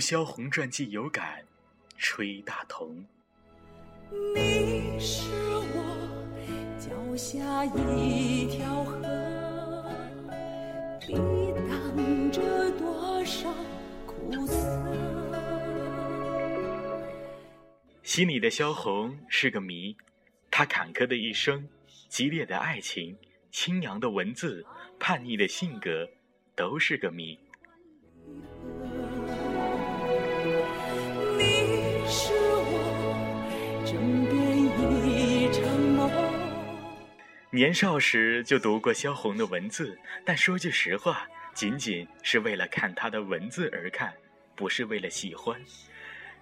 [0.00, 1.44] 萧红传记有感，
[1.98, 3.04] 吹大同。
[4.34, 5.30] 你是
[5.74, 6.26] 我
[6.78, 8.98] 脚下一条河，
[10.98, 11.12] 抵
[11.68, 13.52] 挡着多少
[14.06, 14.54] 苦涩。
[18.02, 19.96] 心里的萧红是个谜，
[20.50, 21.68] 她坎坷的一生，
[22.08, 23.16] 激烈的爱情，
[23.52, 24.66] 清扬的文字，
[24.98, 26.08] 叛逆的性格，
[26.56, 27.38] 都是个谜。
[37.52, 44.12] 年少时就读过萧红的文字，但说句实话，仅仅是为了看她的文字而看，
[44.54, 45.60] 不是为了喜欢。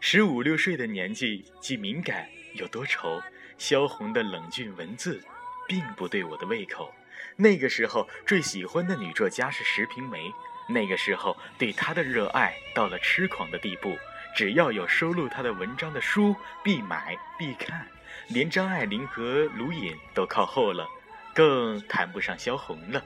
[0.00, 3.20] 十五六岁的年纪，既敏感又多愁，
[3.56, 5.20] 萧红的冷峻文字，
[5.66, 6.94] 并不对我的胃口。
[7.36, 10.30] 那个时候最喜欢的女作家是石平梅，
[10.68, 13.96] 那个时候对她的热爱到了痴狂的地步，
[14.38, 17.84] 只要有收录她的文章的书，必买必看，
[18.28, 20.86] 连张爱玲和卢隐都靠后了，
[21.34, 23.02] 更谈不上萧红了。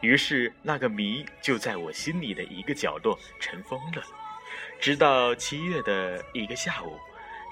[0.00, 4.02] 于是那个谜就在我心里的一个角落尘封了。
[4.80, 6.98] 直到七月的一个下午，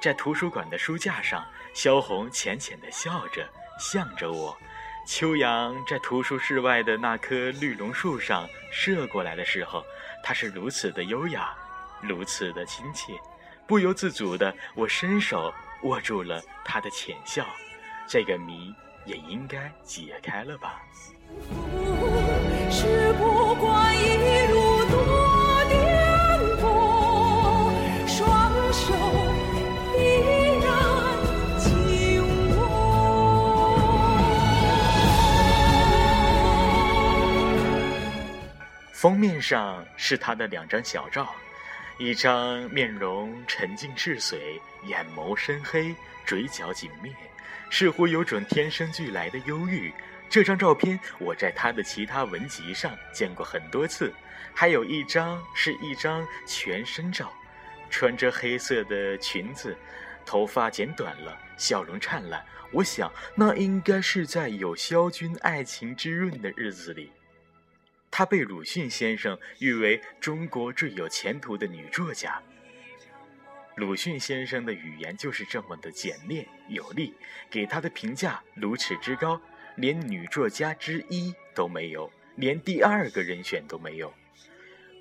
[0.02, 4.58] 在图书馆的书架上，萧红浅浅地笑着，向着我。
[5.06, 9.84] 秋阳在图书室外的那棵绿榕树上射过来的时候，
[10.20, 11.56] 她是如此的优雅，
[12.02, 13.12] 如此的亲切，
[13.66, 17.46] 不由自主的，我伸手握住了他的浅笑。
[18.06, 20.82] 这个谜也应该解开了吧。
[22.70, 24.16] 是不管一
[24.48, 25.78] 路多颠
[26.58, 28.92] 簸，双手
[29.96, 29.98] 依
[30.64, 30.68] 然
[31.58, 32.20] 紧
[32.56, 32.58] 握。
[38.92, 41.32] 封面上是他的两张小照，
[42.00, 45.94] 一张面容沉静似水，眼眸深黑，
[46.24, 47.12] 嘴角紧抿，
[47.70, 49.92] 似乎有种天生俱来的忧郁。
[50.26, 54.10] 这张照片我在他的其他文集上见过很多次，
[54.54, 57.30] 还有一张是一张全身照，
[57.90, 59.76] 穿着黑色的裙子，
[60.24, 62.42] 头发剪短了，笑容灿烂。
[62.72, 67.12] 我想那应该是在有萧军爱情滋润的日子里。
[68.10, 72.42] 她被鲁迅先生誉为中国最有前途的女作家。
[73.76, 77.14] 鲁迅先生的语言就是这么的简练有力，
[77.48, 79.40] 给她的评价如此之高。
[79.76, 84.12] 连女作家之一都没有，连第二个人选都没有。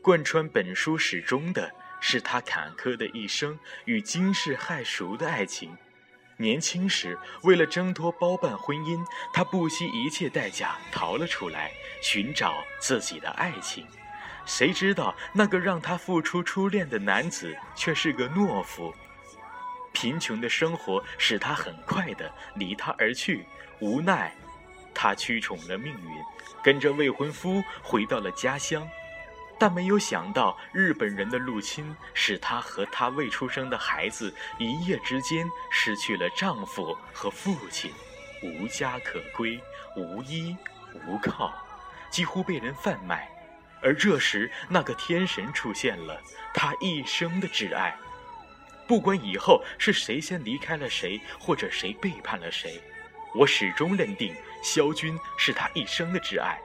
[0.02, 5.76] 贯穿本书始终的是她坎坷的一生与惊世骇俗的爱情。
[6.42, 11.70] 年轻时，为了挣脱包办婚姻，她不惜一切代价逃了出来，
[12.02, 13.86] 寻找自己的爱情。
[14.46, 18.96] 谁知道那个让她付出初恋的男子却是个懦夫。
[19.92, 23.46] 贫穷的生活使她很快的离他而去，
[23.82, 24.34] 无奈。
[24.94, 26.24] 她屈从了命运，
[26.64, 28.88] 跟着未婚夫回到了家乡，
[29.60, 37.92] 但没有想到日本人的入侵使她和她未出生的孩子一夜之间失去了丈夫和父亲，
[38.42, 39.62] 无家可归，
[39.98, 40.56] 无依
[41.06, 41.54] 无靠，
[42.10, 43.30] 几乎被人贩卖。
[43.82, 46.22] 而这时，那个天神出现了，
[46.54, 47.96] 她一生的挚爱。
[48.88, 52.82] 不管以后是谁先离开了谁，或者谁背叛了谁。
[53.36, 54.34] 我始终认定
[54.64, 56.60] 萧军是他一生的挚爱。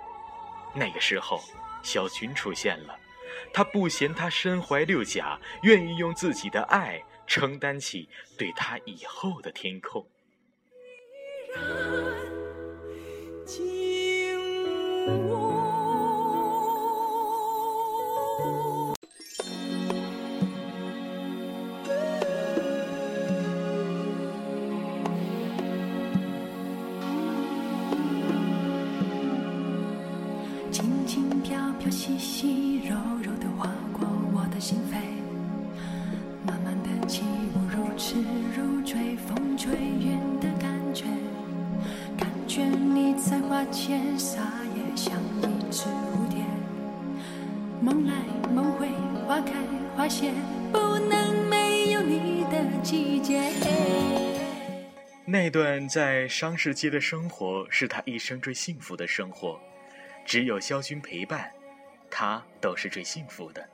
[0.75, 1.45] 那个时候，
[1.85, 2.99] 小群出现了，
[3.53, 10.05] 他不嫌他身怀六甲，愿意用自己的爱承担起对他以后的天空。
[31.95, 34.97] 细细柔柔地划过我的心扉，
[36.45, 38.17] 慢慢的起舞，如痴
[38.53, 41.05] 如醉，风吹云的感觉，
[42.19, 44.41] 感觉你在花前撒
[44.75, 46.45] 野，像一只蝴蝶，
[47.81, 48.13] 梦来
[48.53, 48.89] 梦回，
[49.29, 49.53] 花开
[49.97, 50.33] 花谢，
[50.73, 53.53] 不能没有你的季节。
[55.25, 59.61] 那段在商市街的生活是他一生最幸福的生活，
[60.25, 61.51] 只有萧军陪伴，
[62.17, 63.69] 他都是最幸福的。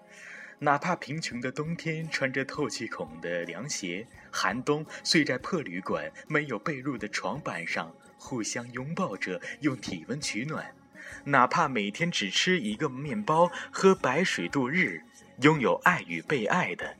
[0.61, 10.65] 哪怕贫穷的冬天穿着透气孔的凉鞋，寒冬睡在破旅馆没有被褥的床板上，互相拥抱着用体温取暖；
[11.25, 15.03] 哪怕每天只吃一个面包，喝白水度日，
[15.43, 16.97] 拥有爱与被爱的，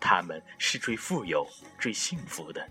[0.00, 1.46] 他们是最富有、
[1.78, 2.66] 最幸福的。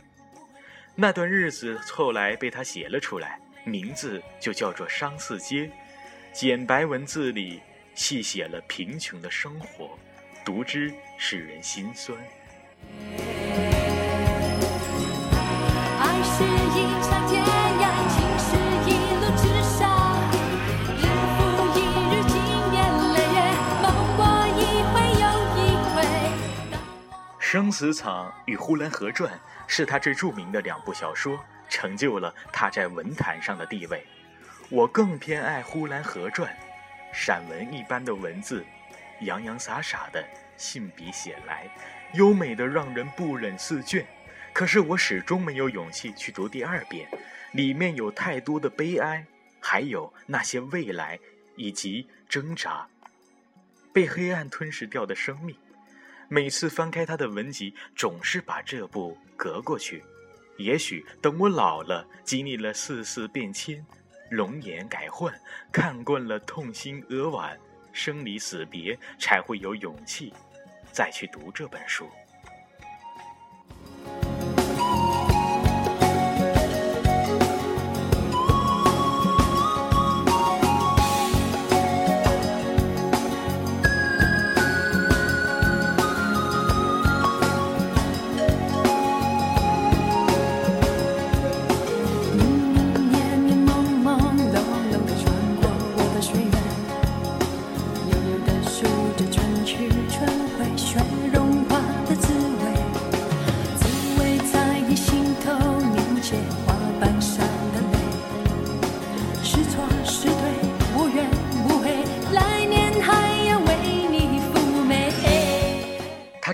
[0.96, 5.66] 那段日子后来被他写了出来，名字就叫做《商四街》，
[6.34, 7.62] 简白文字里
[7.98, 9.98] 细写了贫穷的生活，
[10.46, 12.16] 读之使人心酸。
[16.00, 16.44] 爱是
[16.78, 17.44] 一场天
[17.82, 18.54] 涯，情是
[18.86, 19.46] 一路日
[21.34, 21.42] 复
[21.74, 21.82] 一
[22.14, 22.38] 日，经
[22.70, 22.78] 年
[23.14, 23.38] 累月，
[23.82, 23.86] 梦
[24.16, 24.22] 过
[24.54, 24.62] 一
[24.94, 25.26] 回又
[25.58, 25.60] 一
[25.96, 25.98] 回。
[27.40, 29.34] 《生死场》与《呼兰河传》
[29.66, 34.06] 是他最著名的两部小说，成就了他在文坛上的地位。
[34.70, 36.48] 我更偏爱《呼兰河传》，
[37.14, 38.66] 散文一般的文字，
[39.22, 40.24] 洋洋洒洒的
[40.56, 41.70] 信笔写来，
[42.14, 44.06] 优美的让人不忍四卷。
[44.54, 47.08] 可是我始终没有勇气去读第二遍，
[47.52, 49.26] 里面有太多的悲哀，
[49.60, 51.20] 还有那些未来
[51.56, 52.88] 以及挣扎，
[53.94, 55.56] 被黑暗吞噬掉的生命。
[56.28, 60.04] 每次翻开他的文集，总是把这部隔过去。
[60.58, 63.86] 也许等我老了，经历了世事变迁，
[64.30, 65.34] 容颜改换，
[65.72, 67.58] 看惯了痛心扼腕、
[67.92, 70.34] 生离死别，才会有勇气
[70.92, 72.10] 再去读这本书。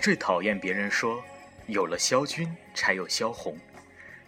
[0.03, 1.23] 最讨厌别人说，
[1.65, 3.57] 有了萧军才有萧红。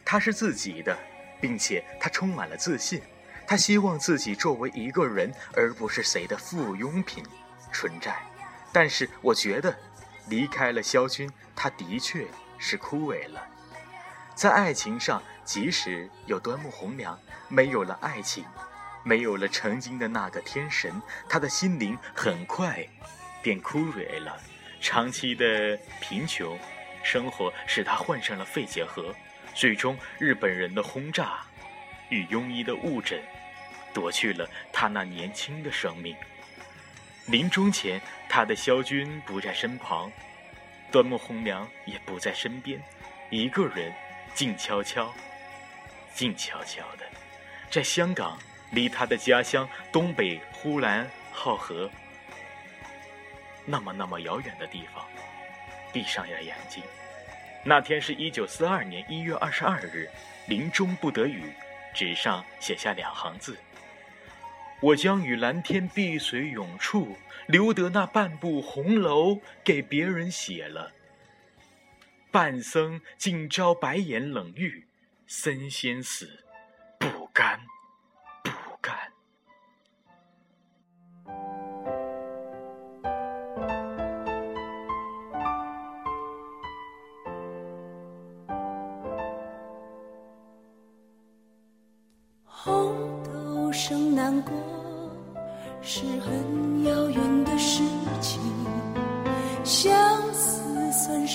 [0.05, 0.97] 他是自己的，
[1.41, 3.01] 并且他充满了自信。
[3.45, 7.21] 他希望自己作为一个人，而不是谁的附庸品
[7.73, 8.15] 存在。
[8.71, 9.77] 但是我觉得，
[10.29, 12.25] 离开了萧军，他的确
[12.57, 13.45] 是枯萎了。
[14.33, 17.19] 在爱情上，即使有端木蕻良，
[17.49, 18.45] 没有了爱情，
[19.03, 22.87] 没有了曾经的那个天神，他的心灵很快
[23.43, 24.39] 便枯萎了。
[24.85, 26.59] 长期的贫穷
[27.01, 29.11] 生活使他患上了肺结核，
[29.55, 31.39] 最终日本人的轰炸
[32.09, 33.19] 与庸医的误诊
[33.95, 36.15] 夺去了他那年轻的生命。
[37.25, 37.99] 临终前，
[38.29, 40.11] 他的萧军不在身旁，
[40.91, 42.79] 端木蕻良也不在身边，
[43.31, 43.91] 一个人
[44.35, 45.11] 静悄悄、
[46.13, 47.07] 静悄悄的，
[47.71, 48.37] 在香港，
[48.69, 51.89] 离他的家乡东北呼兰浩河
[53.65, 55.05] 那么那么遥远的地方，
[55.91, 56.83] 闭上了眼睛。
[57.63, 60.07] 那天是一九四二年一月二十二日，
[60.47, 61.51] 临终不得语，
[61.93, 63.57] 纸上写下两行字
[64.81, 67.17] ：“我将与蓝天碧水永处，
[67.47, 70.91] 留得那半部红楼给别人写了。
[72.29, 74.85] 半生竟遭白眼冷遇，
[75.25, 76.44] 身先死，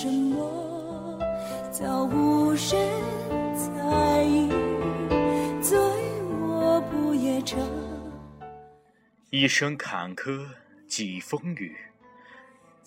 [0.02, 1.19] 什么？
[1.71, 2.59] 早无人
[3.54, 4.49] 在意，
[5.61, 5.78] 醉
[6.40, 7.61] 卧不夜城。
[9.28, 10.42] 一生坎坷
[10.88, 11.76] 几风雨，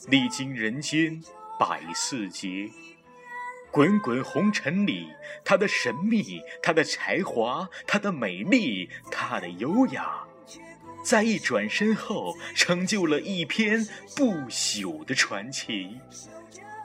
[0.07, 1.21] 历经人间
[1.59, 2.67] 百世劫。
[3.69, 5.07] 滚滚红尘里，
[5.45, 10.23] 她的神秘，她的才华，她的美丽，她的优雅，
[11.05, 15.99] 在一转身后，成就了一篇不朽的传奇。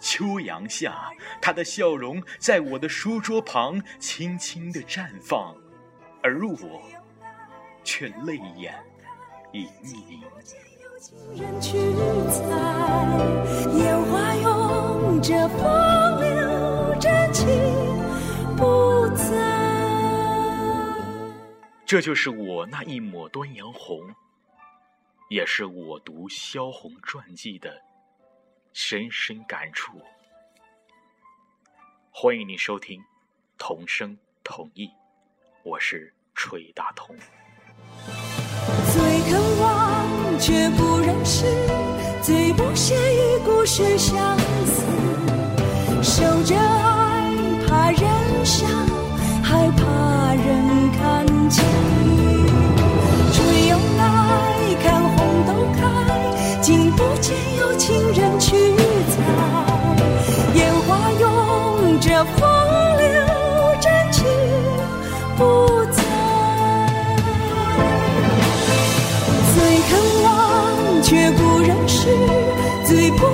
[0.01, 5.55] 秋阳下，她的笑容在我的书桌旁轻轻地绽放，
[6.23, 6.83] 而我
[7.83, 8.75] 却泪眼
[9.53, 10.23] 盈盈。
[11.35, 11.79] 人去
[12.29, 12.45] 采，
[13.73, 17.47] 烟花拥着风流真情
[18.57, 19.25] 不在。
[21.87, 24.01] 这就是我那一抹端阳红，
[25.31, 27.81] 也是我读萧红传记的
[28.81, 30.01] 深深感触。
[32.13, 33.01] 欢迎您收听
[33.59, 34.87] 《同声同意》，
[35.65, 37.17] 我是崔大同。
[38.93, 39.03] 最
[40.39, 41.45] 却不认识，
[42.23, 42.73] 最不
[43.67, 44.39] 屑相，
[46.01, 46.78] 守着。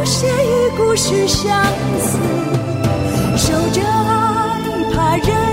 [0.05, 1.65] 些与故事相
[1.99, 2.19] 似，
[3.37, 4.61] 守着爱，
[4.93, 5.44] 怕人。